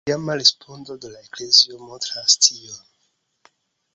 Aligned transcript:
La 0.01 0.09
tiama 0.09 0.35
respondo 0.37 0.95
de 1.03 1.11
la 1.15 1.19
eklezio 1.25 1.77
montras 1.91 2.39
tion. 2.47 2.83